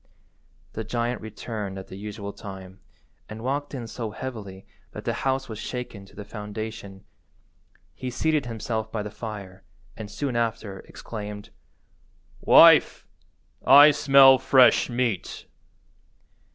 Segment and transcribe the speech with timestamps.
[0.73, 2.79] The giant returned at the usual time,
[3.29, 7.03] and walked in so heavily that the house was shaken to the foundation.
[7.93, 9.61] He seated himself by the fire,
[9.95, 11.51] and, soon after, exclaimed—
[12.39, 13.05] "Wife,
[13.63, 15.45] I smell fresh meat."